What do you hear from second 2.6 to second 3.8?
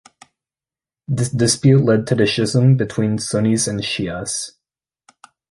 between Sunnis